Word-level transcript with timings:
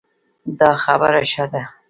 دا 0.59 0.69
خبره 0.83 1.21
ښه 1.31 1.45
ده 1.51 1.63